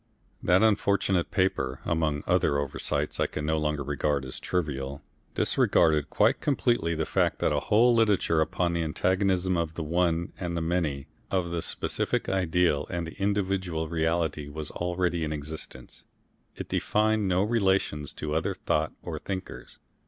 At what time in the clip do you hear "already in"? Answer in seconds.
14.71-15.31